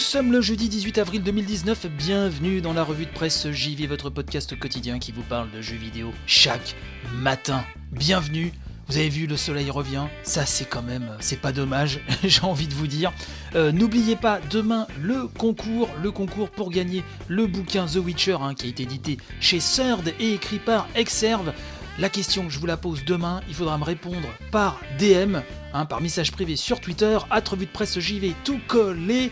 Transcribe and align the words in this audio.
Sommes 0.00 0.32
le 0.32 0.40
jeudi 0.40 0.70
18 0.70 0.96
avril 0.96 1.22
2019, 1.22 1.86
bienvenue 1.90 2.62
dans 2.62 2.72
la 2.72 2.82
revue 2.82 3.04
de 3.04 3.10
presse 3.10 3.50
JV, 3.50 3.86
votre 3.86 4.08
podcast 4.08 4.58
quotidien 4.58 4.98
qui 4.98 5.12
vous 5.12 5.22
parle 5.22 5.50
de 5.50 5.60
jeux 5.60 5.76
vidéo 5.76 6.12
chaque 6.26 6.74
matin. 7.16 7.62
Bienvenue, 7.92 8.50
vous 8.88 8.96
avez 8.96 9.10
vu 9.10 9.26
le 9.26 9.36
soleil 9.36 9.70
revient, 9.70 10.06
ça 10.22 10.46
c'est 10.46 10.64
quand 10.64 10.82
même, 10.82 11.16
c'est 11.20 11.38
pas 11.38 11.52
dommage, 11.52 12.00
j'ai 12.24 12.42
envie 12.42 12.66
de 12.66 12.72
vous 12.72 12.86
dire. 12.86 13.12
Euh, 13.54 13.72
N'oubliez 13.72 14.16
pas, 14.16 14.40
demain 14.50 14.86
le 15.02 15.26
concours, 15.26 15.90
le 16.02 16.10
concours 16.10 16.48
pour 16.48 16.70
gagner 16.70 17.04
le 17.28 17.46
bouquin 17.46 17.84
The 17.84 17.96
Witcher 17.96 18.38
hein, 18.40 18.54
qui 18.54 18.66
a 18.66 18.70
été 18.70 18.84
édité 18.84 19.18
chez 19.38 19.58
Third 19.58 20.14
et 20.18 20.32
écrit 20.32 20.60
par 20.60 20.88
Exerve. 20.94 21.52
La 21.98 22.08
question, 22.08 22.48
je 22.48 22.58
vous 22.58 22.66
la 22.66 22.78
pose 22.78 23.04
demain, 23.04 23.42
il 23.48 23.54
faudra 23.54 23.76
me 23.76 23.84
répondre 23.84 24.28
par 24.50 24.80
DM, 24.98 25.36
hein, 25.74 25.84
par 25.84 26.00
message 26.00 26.32
privé 26.32 26.56
sur 26.56 26.80
Twitter, 26.80 27.18
à 27.30 27.42
revue 27.42 27.66
de 27.66 27.70
presse 27.70 27.98
JV 27.98 28.34
tout 28.44 28.60
collé 28.66 29.30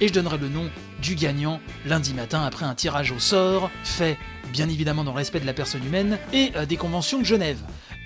et 0.00 0.08
je 0.08 0.12
donnerai 0.12 0.38
le 0.38 0.48
nom 0.48 0.68
du 1.02 1.14
gagnant 1.14 1.60
lundi 1.86 2.14
matin 2.14 2.42
après 2.44 2.64
un 2.64 2.74
tirage 2.74 3.12
au 3.12 3.18
sort 3.18 3.70
fait 3.84 4.18
bien 4.52 4.68
évidemment 4.68 5.04
dans 5.04 5.12
le 5.12 5.16
respect 5.16 5.40
de 5.40 5.46
la 5.46 5.52
personne 5.52 5.84
humaine 5.84 6.18
et 6.32 6.52
euh, 6.56 6.66
des 6.66 6.76
conventions 6.76 7.18
de 7.18 7.24
Genève. 7.24 7.58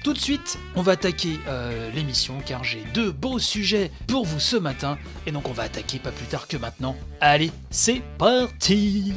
Tout 0.04 0.12
de 0.12 0.18
suite, 0.18 0.58
on 0.74 0.82
va 0.82 0.92
attaquer 0.92 1.38
euh, 1.46 1.90
l'émission 1.92 2.34
car 2.44 2.64
j'ai 2.64 2.82
deux 2.92 3.12
beaux 3.12 3.38
sujets 3.38 3.90
pour 4.08 4.26
vous 4.26 4.40
ce 4.40 4.56
matin 4.56 4.98
et 5.26 5.32
donc 5.32 5.48
on 5.48 5.52
va 5.52 5.64
attaquer 5.64 5.98
pas 5.98 6.10
plus 6.10 6.26
tard 6.26 6.48
que 6.48 6.56
maintenant. 6.56 6.96
Allez, 7.20 7.52
c'est 7.70 8.02
parti 8.18 9.12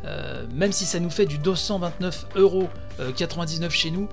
Euh, 0.05 0.45
même 0.53 0.71
si 0.71 0.85
ça 0.85 0.99
nous 0.99 1.09
fait 1.09 1.25
du 1.25 1.39
229,99€ 1.39 3.69
chez 3.71 3.89
nous, 3.91 4.07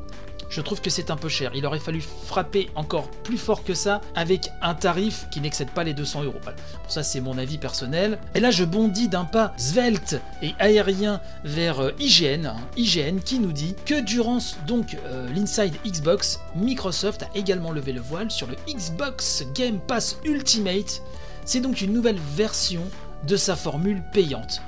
je 0.48 0.60
trouve 0.60 0.80
que 0.80 0.90
c'est 0.90 1.10
un 1.10 1.16
peu 1.16 1.28
cher. 1.28 1.50
Il 1.54 1.66
aurait 1.66 1.78
fallu 1.78 2.00
frapper 2.00 2.70
encore 2.74 3.10
plus 3.10 3.38
fort 3.38 3.64
que 3.64 3.74
ça 3.74 4.00
avec 4.14 4.50
un 4.62 4.74
tarif 4.74 5.26
qui 5.30 5.40
n'excède 5.40 5.70
pas 5.70 5.84
les 5.84 5.94
200 5.94 6.24
euros. 6.24 6.38
Voilà. 6.42 6.58
Ça, 6.88 7.02
c'est 7.02 7.20
mon 7.20 7.38
avis 7.38 7.58
personnel. 7.58 8.18
Et 8.34 8.40
là, 8.40 8.50
je 8.50 8.64
bondis 8.64 9.08
d'un 9.08 9.24
pas 9.24 9.52
svelte 9.56 10.20
et 10.42 10.54
aérien 10.58 11.20
vers 11.44 11.80
euh, 11.80 11.92
IGN, 11.98 12.46
hein, 12.46 12.56
IGN 12.76 13.18
qui 13.18 13.38
nous 13.38 13.52
dit 13.52 13.74
que 13.84 14.00
durant 14.00 14.38
donc 14.66 14.96
euh, 15.06 15.28
l'Inside 15.34 15.74
Xbox, 15.84 16.40
Microsoft 16.54 17.22
a 17.22 17.28
également 17.34 17.72
levé 17.72 17.92
le 17.92 18.00
voile 18.00 18.30
sur 18.30 18.46
le 18.46 18.56
Xbox 18.68 19.44
Game 19.54 19.78
Pass 19.78 20.18
Ultimate. 20.24 21.02
C'est 21.44 21.60
donc 21.60 21.80
une 21.80 21.92
nouvelle 21.92 22.18
version 22.36 22.82
de 23.26 23.36
sa 23.36 23.56
formule 23.56 24.02
payante. 24.12 24.60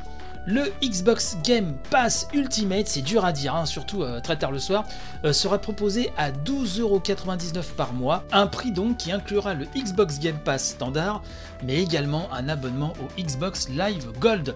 Le 0.50 0.72
Xbox 0.82 1.36
Game 1.44 1.76
Pass 1.90 2.26
Ultimate, 2.32 2.88
c'est 2.88 3.02
dur 3.02 3.22
à 3.26 3.32
dire, 3.32 3.54
hein, 3.54 3.66
surtout 3.66 4.02
euh, 4.02 4.18
très 4.18 4.38
tard 4.38 4.50
le 4.50 4.58
soir, 4.58 4.86
euh, 5.26 5.34
sera 5.34 5.58
proposé 5.58 6.10
à 6.16 6.30
12,99€ 6.30 7.74
par 7.76 7.92
mois, 7.92 8.24
un 8.32 8.46
prix 8.46 8.72
donc 8.72 8.96
qui 8.96 9.12
inclura 9.12 9.52
le 9.52 9.66
Xbox 9.76 10.18
Game 10.18 10.38
Pass 10.42 10.70
standard, 10.70 11.20
mais 11.62 11.82
également 11.82 12.32
un 12.32 12.48
abonnement 12.48 12.94
au 12.94 13.22
Xbox 13.22 13.68
Live 13.68 14.06
Gold. 14.20 14.54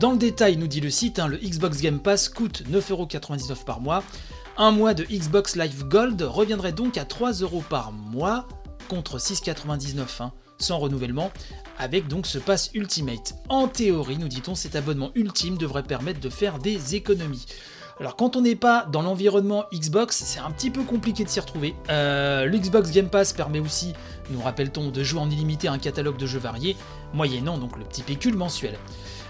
Dans 0.00 0.10
le 0.10 0.18
détail, 0.18 0.56
nous 0.56 0.66
dit 0.66 0.80
le 0.80 0.90
site, 0.90 1.20
hein, 1.20 1.28
le 1.28 1.36
Xbox 1.36 1.80
Game 1.80 2.00
Pass 2.00 2.28
coûte 2.28 2.64
9,99€ 2.68 3.64
par 3.64 3.80
mois. 3.80 4.02
Un 4.56 4.72
mois 4.72 4.92
de 4.92 5.04
Xbox 5.04 5.54
Live 5.54 5.84
Gold 5.84 6.20
reviendrait 6.20 6.72
donc 6.72 6.98
à 6.98 7.04
3€ 7.04 7.62
par 7.62 7.92
mois 7.92 8.48
contre 8.88 9.18
6,99€ 9.18 10.20
hein, 10.20 10.32
sans 10.58 10.78
renouvellement, 10.78 11.30
avec 11.78 12.08
donc 12.08 12.26
ce 12.26 12.38
pass 12.38 12.70
Ultimate. 12.74 13.34
En 13.48 13.68
théorie, 13.68 14.18
nous 14.18 14.28
dit-on, 14.28 14.54
cet 14.54 14.76
abonnement 14.76 15.10
ultime 15.14 15.56
devrait 15.56 15.82
permettre 15.82 16.20
de 16.20 16.28
faire 16.28 16.58
des 16.58 16.94
économies. 16.94 17.46
Alors 18.00 18.14
quand 18.14 18.36
on 18.36 18.42
n'est 18.42 18.54
pas 18.54 18.86
dans 18.92 19.02
l'environnement 19.02 19.64
Xbox, 19.72 20.22
c'est 20.24 20.38
un 20.38 20.52
petit 20.52 20.70
peu 20.70 20.84
compliqué 20.84 21.24
de 21.24 21.28
s'y 21.28 21.40
retrouver. 21.40 21.74
Euh, 21.90 22.44
le 22.44 22.56
Xbox 22.56 22.92
Game 22.92 23.08
Pass 23.08 23.32
permet 23.32 23.58
aussi, 23.58 23.92
nous 24.30 24.40
rappelle-t-on, 24.40 24.90
de 24.90 25.02
jouer 25.02 25.20
en 25.20 25.28
illimité 25.28 25.66
à 25.66 25.72
un 25.72 25.78
catalogue 25.78 26.16
de 26.16 26.26
jeux 26.26 26.38
variés, 26.38 26.76
moyennant 27.12 27.58
donc 27.58 27.76
le 27.76 27.84
petit 27.84 28.02
pécule 28.02 28.36
mensuel. 28.36 28.78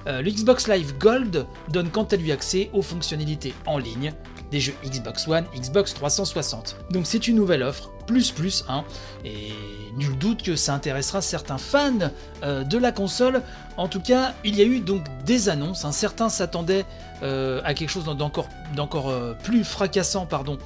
Euh, 0.07 0.21
le 0.21 0.31
Xbox 0.31 0.69
Live 0.69 0.99
Gold 0.99 1.47
donne 1.71 1.91
quant 1.91 2.05
à 2.05 2.17
lui 2.17 2.31
accès 2.31 2.69
aux 2.75 2.83
fonctionnalités 2.83 3.55
en 3.65 3.79
ligne 3.79 4.13
des 4.51 4.61
jeux 4.61 4.75
Xbox 4.85 5.29
One, 5.29 5.45
Xbox 5.55 5.95
360. 5.95 6.77
Donc 6.91 7.07
c'est 7.07 7.29
une 7.29 7.37
nouvelle 7.37 7.63
offre, 7.63 7.91
plus 8.07 8.33
plus, 8.33 8.65
hein, 8.69 8.85
et 9.25 9.53
nul 9.97 10.17
doute 10.17 10.43
que 10.43 10.57
ça 10.57 10.75
intéressera 10.75 11.21
certains 11.21 11.59
fans 11.59 12.11
euh, 12.43 12.65
de 12.65 12.79
la 12.79 12.93
console. 12.93 13.43
En 13.77 13.89
tout 13.89 14.01
cas, 14.01 14.35
il 14.45 14.57
y 14.57 14.63
a 14.63 14.65
eu 14.65 14.81
donc 14.81 15.05
des 15.25 15.49
annonces, 15.49 15.85
hein. 15.85 15.93
certains 15.93 16.29
s'attendaient 16.29 16.85
euh, 17.23 17.61
à 17.65 17.75
quelque 17.75 17.91
chose 17.91 18.05
d'encore 18.05 18.49
d'encore 18.75 19.11
euh, 19.11 19.35
plus 19.43 19.65
fracassant 19.65 20.27
pardon, 20.27 20.59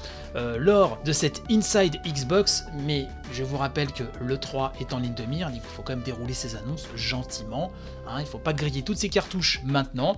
lors 0.56 0.98
de 1.04 1.12
cette 1.12 1.42
Inside 1.50 1.98
Xbox, 2.06 2.64
mais 2.86 3.06
je 3.32 3.42
vous 3.42 3.58
rappelle 3.58 3.92
que 3.92 4.04
le 4.20 4.38
3 4.38 4.72
est 4.80 4.94
en 4.94 4.98
ligne 4.98 5.14
de 5.14 5.24
mire, 5.24 5.50
il 5.52 5.60
faut 5.60 5.82
quand 5.82 5.92
même 5.92 6.04
dérouler 6.04 6.32
ces 6.32 6.56
annonces 6.56 6.86
gentiment, 6.96 7.70
hein, 8.08 8.14
il 8.18 8.22
ne 8.22 8.28
faut 8.28 8.38
pas 8.38 8.54
griller 8.54 8.82
toutes 8.82 8.96
ces 8.96 9.10
cartouches 9.10 9.60
maintenant. 9.64 10.16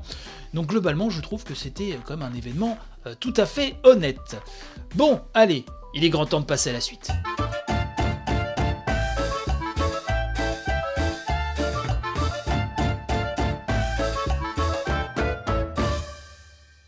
Donc 0.53 0.69
globalement, 0.69 1.11
je 1.11 1.21
trouve 1.21 1.43
que 1.43 1.55
c'était 1.55 1.99
comme 2.05 2.23
un 2.23 2.33
événement 2.33 2.79
euh, 3.07 3.15
tout 3.19 3.35
à 3.37 3.47
fait 3.47 3.77
honnête. 3.83 4.37
Bon, 4.95 5.21
allez, 5.35 5.65
il 5.95 6.05
est 6.05 6.11
grand 6.11 6.27
temps 6.27 6.41
de 6.41 6.47
passer 6.47 6.71
à 6.71 6.73
la 6.73 6.81
suite. 6.81 7.11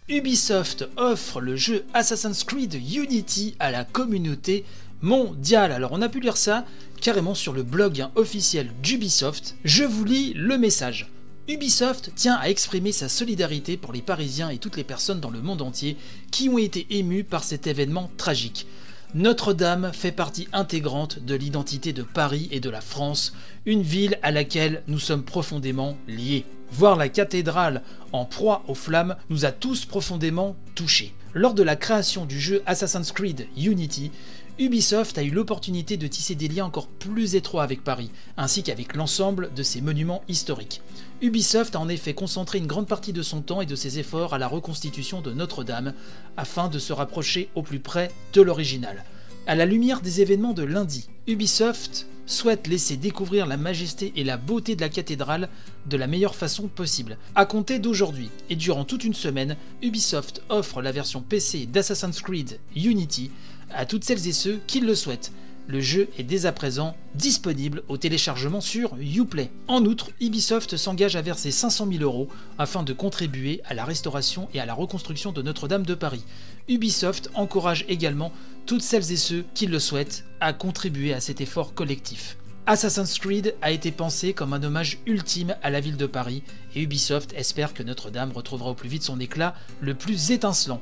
Ubisoft 0.08 0.88
offre 0.96 1.40
le 1.40 1.56
jeu 1.56 1.84
Assassin's 1.92 2.44
Creed 2.44 2.74
Unity 2.74 3.54
à 3.58 3.70
la 3.70 3.84
communauté 3.84 4.64
mondiale. 5.02 5.72
Alors 5.72 5.92
on 5.92 6.00
a 6.00 6.08
pu 6.08 6.20
lire 6.20 6.36
ça 6.36 6.64
carrément 7.00 7.34
sur 7.34 7.52
le 7.52 7.62
blog 7.62 8.00
hein, 8.00 8.10
officiel 8.14 8.70
d'Ubisoft. 8.82 9.56
Je 9.64 9.84
vous 9.84 10.04
lis 10.04 10.32
le 10.34 10.58
message. 10.58 11.10
Ubisoft 11.48 12.10
tient 12.16 12.34
à 12.34 12.48
exprimer 12.48 12.90
sa 12.90 13.08
solidarité 13.08 13.76
pour 13.76 13.93
les 13.93 14.02
Parisiens 14.02 14.50
et 14.50 14.58
toutes 14.58 14.76
les 14.76 14.82
personnes 14.82 15.20
dans 15.20 15.31
le 15.31 15.40
monde 15.40 15.62
entier 15.62 15.96
qui 16.32 16.48
ont 16.48 16.58
été 16.58 16.88
émus 16.90 17.22
par 17.22 17.44
cet 17.44 17.69
événement 17.69 18.10
tragique. 18.16 18.66
Notre-Dame 19.14 19.93
fait 19.94 20.10
partie 20.10 20.48
intégrante 20.52 21.20
de 21.20 21.37
l'identité 21.37 21.93
de 21.93 22.02
Paris 22.02 22.48
et 22.50 22.58
de 22.58 22.69
la 22.69 22.81
France, 22.81 23.32
une 23.64 23.82
ville 23.82 24.19
à 24.22 24.32
laquelle 24.32 24.82
nous 24.88 24.98
sommes 24.98 25.22
profondément 25.22 25.96
liés. 26.08 26.44
Voir 26.72 26.96
la 26.96 27.08
cathédrale 27.08 27.82
en 28.10 28.25
proie 28.25 28.64
aux 28.66 28.75
flammes 28.75 29.14
nous 29.31 29.44
a 29.44 29.52
tous 29.52 29.84
profondément 29.84 30.56
touchés. 30.75 31.14
Lors 31.32 31.54
de 31.54 31.62
la 31.62 31.76
création 31.76 32.26
du 32.26 32.40
jeu 32.40 32.60
Assassin's 32.66 33.12
Creed 33.12 33.46
Unity, 33.56 34.10
Ubisoft 34.58 35.16
a 35.16 35.22
eu 35.22 35.31
l'opportunité 35.31 35.96
de 35.96 36.08
tisser 36.08 36.34
des 36.34 36.48
liens 36.48 36.64
encore 36.64 36.88
plus 36.88 37.37
étroits 37.37 37.62
avec 37.62 37.84
Paris, 37.84 38.10
ainsi 38.37 38.64
qu'avec 38.64 38.96
l'ensemble 38.96 39.50
de 39.54 39.62
ses 39.62 39.81
monuments 39.81 40.25
historiques. 40.28 40.81
Ubisoft 41.22 41.74
a 41.74 41.80
en 41.80 41.88
effet 41.88 42.12
concentré 42.12 42.58
une 42.58 42.66
grande 42.66 42.86
partie 42.86 43.14
de 43.14 43.22
son 43.22 43.40
temps 43.40 43.62
et 43.62 43.66
de 43.66 43.74
ses 43.74 43.98
efforts 43.98 44.34
à 44.34 44.38
la 44.38 44.48
reconstitution 44.48 45.22
de 45.22 45.32
Notre-Dame, 45.32 45.94
afin 46.36 46.68
de 46.68 46.78
se 46.78 46.92
rapprocher 46.92 47.48
au 47.54 47.62
plus 47.62 47.80
près 47.80 48.10
de 48.34 48.42
l'original. 48.42 49.02
À 49.46 49.54
la 49.54 49.64
lumière 49.64 50.02
des 50.02 50.20
événements 50.20 50.52
de 50.52 50.62
lundi, 50.62 51.08
Ubisoft 51.26 52.06
souhaite 52.26 52.66
laisser 52.66 52.98
découvrir 52.98 53.46
la 53.46 53.56
majesté 53.56 54.12
et 54.16 54.24
la 54.24 54.36
beauté 54.36 54.76
de 54.76 54.82
la 54.82 54.90
cathédrale 54.90 55.48
de 55.86 55.96
la 55.96 56.06
meilleure 56.06 56.34
façon 56.34 56.68
possible. 56.68 57.16
À 57.34 57.46
compter 57.46 57.78
d'aujourd'hui 57.78 58.28
et 58.50 58.56
durant 58.56 58.84
toute 58.84 59.04
une 59.04 59.14
semaine, 59.14 59.56
Ubisoft 59.82 60.42
offre 60.50 60.82
la 60.82 60.92
version 60.92 61.22
PC 61.22 61.64
d'Assassin's 61.64 62.20
Creed 62.20 62.58
Unity 62.74 63.30
à 63.72 63.86
toutes 63.86 64.04
celles 64.04 64.28
et 64.28 64.32
ceux 64.32 64.60
qui 64.66 64.80
le 64.80 64.94
souhaitent. 64.94 65.32
Le 65.68 65.80
jeu 65.80 66.08
est 66.16 66.22
dès 66.22 66.46
à 66.46 66.52
présent 66.52 66.96
disponible 67.16 67.82
au 67.88 67.96
téléchargement 67.96 68.60
sur 68.60 68.96
Uplay. 69.00 69.50
En 69.66 69.84
outre, 69.84 70.10
Ubisoft 70.20 70.76
s'engage 70.76 71.16
à 71.16 71.22
verser 71.22 71.50
500 71.50 71.88
000 71.90 72.04
euros 72.04 72.28
afin 72.56 72.84
de 72.84 72.92
contribuer 72.92 73.60
à 73.64 73.74
la 73.74 73.84
restauration 73.84 74.48
et 74.54 74.60
à 74.60 74.66
la 74.66 74.74
reconstruction 74.74 75.32
de 75.32 75.42
Notre-Dame 75.42 75.84
de 75.84 75.94
Paris. 75.94 76.22
Ubisoft 76.68 77.30
encourage 77.34 77.84
également 77.88 78.32
toutes 78.64 78.82
celles 78.82 79.10
et 79.10 79.16
ceux 79.16 79.44
qui 79.54 79.66
le 79.66 79.80
souhaitent 79.80 80.24
à 80.40 80.52
contribuer 80.52 81.12
à 81.12 81.20
cet 81.20 81.40
effort 81.40 81.74
collectif. 81.74 82.36
Assassin's 82.68 83.20
Creed 83.20 83.54
a 83.62 83.70
été 83.70 83.92
pensé 83.92 84.32
comme 84.32 84.52
un 84.52 84.60
hommage 84.64 84.98
ultime 85.06 85.54
à 85.62 85.70
la 85.70 85.78
ville 85.78 85.96
de 85.96 86.06
Paris 86.06 86.42
et 86.74 86.82
Ubisoft 86.82 87.32
espère 87.36 87.72
que 87.72 87.84
Notre-Dame 87.84 88.32
retrouvera 88.32 88.70
au 88.70 88.74
plus 88.74 88.88
vite 88.88 89.04
son 89.04 89.20
éclat 89.20 89.54
le 89.80 89.94
plus 89.94 90.32
étincelant. 90.32 90.80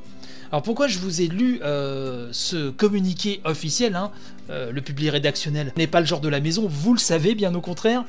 Alors 0.50 0.62
pourquoi 0.62 0.88
je 0.88 0.98
vous 0.98 1.20
ai 1.20 1.26
lu 1.26 1.60
euh, 1.62 2.30
ce 2.32 2.70
communiqué 2.70 3.42
officiel 3.44 3.96
hein, 3.96 4.12
euh, 4.48 4.72
Le 4.72 4.80
public 4.80 5.10
rédactionnel 5.10 5.74
n'est 5.76 5.86
pas 5.86 6.00
le 6.00 6.06
genre 6.06 6.22
de 6.22 6.28
la 6.30 6.40
maison, 6.40 6.66
vous 6.66 6.94
le 6.94 6.98
savez 6.98 7.34
bien 7.34 7.54
au 7.54 7.60
contraire. 7.60 8.04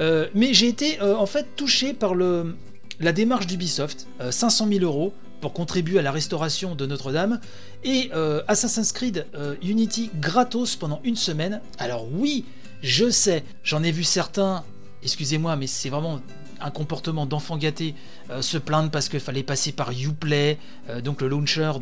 Euh, 0.00 0.26
mais 0.34 0.52
j'ai 0.52 0.66
été 0.66 1.00
en 1.00 1.26
fait 1.26 1.54
touché 1.54 1.94
par 1.94 2.16
la 2.16 3.12
démarche 3.12 3.46
d'Ubisoft, 3.46 4.08
500 4.30 4.66
000 4.66 4.84
euros 4.84 5.14
pour 5.40 5.52
contribuer 5.52 6.00
à 6.00 6.02
la 6.02 6.10
restauration 6.10 6.74
de 6.74 6.86
Notre-Dame, 6.86 7.40
et 7.84 8.10
Assassin's 8.48 8.90
Creed 8.90 9.26
Unity 9.62 10.10
gratos 10.20 10.74
pendant 10.74 11.00
une 11.04 11.16
semaine. 11.16 11.60
Alors 11.78 12.06
oui, 12.12 12.44
je 12.82 13.10
sais, 13.10 13.44
j'en 13.62 13.82
ai 13.82 13.92
vu 13.92 14.04
certains, 14.04 14.64
excusez-moi, 15.02 15.56
mais 15.56 15.66
c'est 15.66 15.88
vraiment 15.88 16.20
un 16.60 16.70
comportement 16.70 17.26
d'enfant 17.26 17.56
gâté, 17.56 17.94
euh, 18.30 18.42
se 18.42 18.58
plaindre 18.58 18.90
parce 18.90 19.08
qu'il 19.08 19.20
fallait 19.20 19.42
passer 19.42 19.72
par 19.72 19.90
Uplay, 19.90 20.58
euh, 20.88 21.00
donc 21.00 21.20
le 21.20 21.28
launcher 21.28 21.72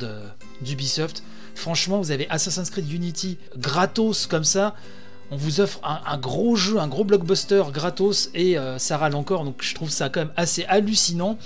d'Ubisoft. 0.63 1.23
Franchement, 1.55 1.99
vous 1.99 2.11
avez 2.11 2.29
Assassin's 2.31 2.71
Creed 2.71 2.91
Unity 2.91 3.39
gratos 3.57 4.27
comme 4.27 4.45
ça. 4.45 4.75
On 5.31 5.37
vous 5.37 5.61
offre 5.61 5.81
un, 5.85 6.19
gros 6.19 6.57
jeu, 6.57 6.79
un 6.79 6.89
gros 6.89 7.05
blockbuster 7.05 7.63
gratos 7.73 8.31
et 8.35 8.59
euh, 8.59 8.79
ça 8.79 8.97
râle 8.97 9.15
encore. 9.15 9.45
Donc 9.45 9.63
je 9.63 9.75
trouve 9.75 9.91
ça 9.91 10.09
quand 10.09 10.21
même 10.21 10.33
assez 10.37 10.65
hallucinant. 10.65 11.39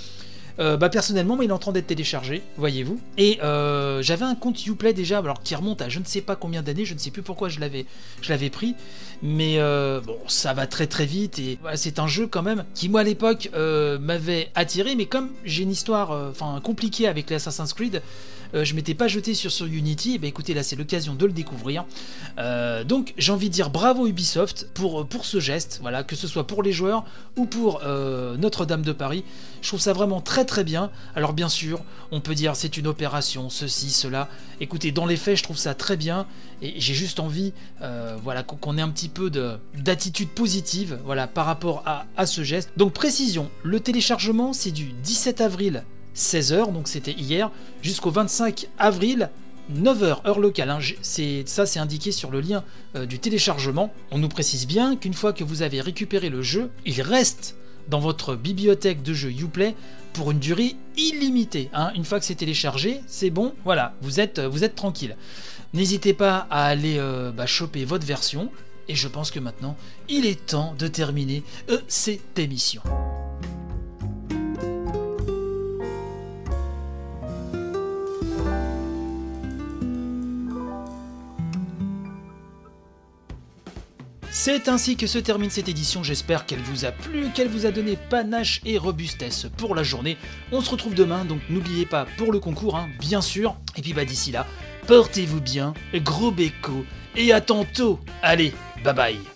Bah 0.57 0.89
personnellement, 0.89 1.41
il 1.41 1.49
est 1.49 1.53
en 1.53 1.59
train 1.59 1.71
d'être 1.71 1.87
téléchargé, 1.87 2.41
voyez-vous. 2.57 2.99
Et 3.17 3.39
j'avais 4.01 4.25
un 4.25 4.35
compte 4.35 4.65
Uplay 4.65 4.93
déjà, 4.93 5.19
alors 5.19 5.41
qui 5.41 5.55
remonte 5.55 5.81
à 5.81 5.89
je 5.89 5.99
ne 5.99 6.05
sais 6.05 6.21
pas 6.21 6.35
combien 6.35 6.61
d'années, 6.61 6.85
je 6.85 6.93
ne 6.93 6.99
sais 6.99 7.11
plus 7.11 7.21
pourquoi 7.21 7.49
je 7.49 7.59
l'avais, 7.59 7.85
je 8.21 8.29
l'avais 8.29 8.49
pris. 8.49 8.75
Mais 9.21 9.55
euh, 9.59 10.01
bon, 10.01 10.17
ça 10.27 10.53
va 10.53 10.67
très 10.67 10.87
très 10.87 11.05
vite 11.05 11.39
et 11.39 11.57
c'est 11.75 11.99
un 11.99 12.07
jeu 12.07 12.27
quand 12.27 12.43
même 12.43 12.65
qui 12.73 12.89
moi 12.89 13.01
à 13.01 13.03
l'époque 13.03 13.49
euh, 13.53 13.97
m'avait 13.97 14.51
attiré, 14.55 14.95
mais 14.95 15.05
comme 15.05 15.29
j'ai 15.43 15.63
une 15.63 15.71
histoire 15.71 16.11
euh, 16.11 16.31
enfin 16.31 16.59
compliquée 16.61 17.07
avec 17.07 17.29
les 17.29 17.37
Assassin's 17.37 17.73
Creed, 17.73 18.01
je 18.53 18.73
m'étais 18.73 18.93
pas 18.93 19.09
jeté 19.09 19.33
sur, 19.33 19.51
sur 19.51 19.65
Unity, 19.65 20.15
et 20.15 20.17
ben 20.17 20.27
écoutez 20.27 20.53
là 20.53 20.63
c'est 20.63 20.77
l'occasion 20.77 21.13
de 21.13 21.25
le 21.25 21.33
découvrir. 21.33 21.83
donc 22.85 23.13
j'ai 23.17 23.33
envie 23.33 23.49
de 23.49 23.53
dire 23.53 23.69
bravo 23.69 24.07
Ubisoft 24.07 24.69
pour, 24.73 25.05
pour 25.05 25.25
ce 25.25 25.41
geste, 25.41 25.79
voilà, 25.81 26.03
que 26.03 26.15
ce 26.15 26.25
soit 26.25 26.47
pour 26.47 26.63
les 26.63 26.71
joueurs 26.71 27.03
ou 27.35 27.47
pour 27.47 27.81
Notre-Dame 27.83 28.83
de 28.83 28.93
Paris. 28.93 29.25
Je 29.61 29.67
trouve 29.67 29.81
ça 29.81 29.91
vraiment 29.91 30.21
très 30.21 30.44
très 30.45 30.63
bien. 30.63 30.91
Alors 31.15 31.33
bien 31.33 31.49
sûr, 31.49 31.81
on 32.11 32.21
peut 32.21 32.35
dire 32.35 32.55
c'est 32.55 32.77
une 32.77 32.87
opération, 32.87 33.49
ceci, 33.49 33.89
cela. 33.89 34.29
Écoutez, 34.59 34.91
dans 34.91 35.05
les 35.05 35.17
faits, 35.17 35.37
je 35.37 35.43
trouve 35.43 35.57
ça 35.57 35.73
très 35.73 35.97
bien 35.97 36.25
et 36.61 36.79
j'ai 36.79 36.93
juste 36.93 37.19
envie, 37.19 37.53
voilà, 38.23 38.43
qu'on 38.43 38.77
ait 38.77 38.81
un 38.81 38.89
petit 38.89 39.09
peu 39.09 39.29
d'attitude 39.75 40.29
positive 40.29 40.99
voilà, 41.03 41.27
par 41.27 41.45
rapport 41.45 41.83
à, 41.85 42.05
à 42.17 42.25
ce 42.25 42.43
geste. 42.43 42.71
Donc 42.77 42.93
précision, 42.93 43.49
le 43.63 43.79
téléchargement 43.79 44.53
c'est 44.53 44.71
du 44.71 44.93
17 45.03 45.41
avril 45.41 45.83
16h, 46.15 46.71
donc 46.71 46.87
c'était 46.87 47.11
hier, 47.11 47.51
jusqu'au 47.81 48.09
25 48.09 48.67
avril 48.79 49.29
9h 49.73 50.25
heure 50.27 50.39
locale. 50.39 50.69
Hein. 50.69 50.79
ça 51.01 51.65
c'est 51.65 51.79
indiqué 51.79 52.11
sur 52.11 52.31
le 52.31 52.39
lien 52.39 52.63
euh, 52.95 53.05
du 53.05 53.19
téléchargement. 53.19 53.93
On 54.11 54.17
nous 54.17 54.29
précise 54.29 54.67
bien 54.67 54.95
qu'une 54.95 55.13
fois 55.13 55.33
que 55.33 55.43
vous 55.43 55.61
avez 55.61 55.81
récupéré 55.81 56.29
le 56.29 56.41
jeu, 56.41 56.71
il 56.85 57.01
reste 57.01 57.55
dans 57.89 57.99
votre 57.99 58.35
bibliothèque 58.35 59.03
de 59.03 59.13
jeux 59.13 59.31
Uplay 59.31 59.75
pour 60.15 60.31
une 60.31 60.39
durée 60.39 60.75
illimitée. 60.97 61.69
Hein. 61.73 61.91
Une 61.93 62.05
fois 62.05 62.19
que 62.19 62.25
c'est 62.25 62.35
téléchargé, 62.35 63.01
c'est 63.05 63.29
bon, 63.29 63.53
voilà, 63.65 63.93
vous 64.01 64.19
êtes, 64.19 64.39
vous 64.39 64.63
êtes 64.63 64.75
tranquille. 64.75 65.17
N'hésitez 65.73 66.13
pas 66.13 66.47
à 66.49 66.65
aller 66.65 66.95
euh, 66.97 67.31
bah, 67.31 67.45
choper 67.45 67.83
votre 67.83 68.05
version. 68.05 68.49
Et 68.87 68.95
je 68.95 69.07
pense 69.07 69.29
que 69.29 69.39
maintenant, 69.39 69.75
il 70.07 70.25
est 70.25 70.45
temps 70.45 70.73
de 70.77 70.87
terminer 70.87 71.43
euh, 71.69 71.79
cette 71.87 72.39
émission. 72.39 72.81
C'est 84.45 84.69
ainsi 84.69 84.95
que 84.95 85.07
se 85.07 85.17
termine 85.17 85.49
cette 85.49 85.69
édition, 85.69 86.03
j'espère 86.03 86.45
qu'elle 86.45 86.59
vous 86.59 86.85
a 86.85 86.91
plu, 86.91 87.31
qu'elle 87.33 87.47
vous 87.47 87.65
a 87.65 87.71
donné 87.71 87.97
panache 88.11 88.61
et 88.63 88.77
robustesse 88.77 89.47
pour 89.57 89.73
la 89.73 89.81
journée. 89.81 90.17
On 90.51 90.61
se 90.61 90.69
retrouve 90.69 90.93
demain, 90.93 91.25
donc 91.25 91.39
n'oubliez 91.49 91.87
pas 91.87 92.05
pour 92.19 92.31
le 92.31 92.39
concours, 92.39 92.75
hein, 92.75 92.87
bien 92.99 93.21
sûr. 93.21 93.55
Et 93.75 93.81
puis 93.81 93.93
bah 93.93 94.05
d'ici 94.05 94.31
là, 94.31 94.45
portez-vous 94.85 95.41
bien, 95.41 95.73
gros 95.95 96.29
béco, 96.29 96.85
et 97.15 97.33
à 97.33 97.41
tantôt 97.41 97.99
Allez, 98.21 98.53
bye 98.83 98.93
bye 98.93 99.34